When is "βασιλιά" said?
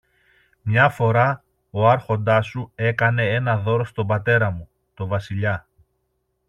5.07-5.67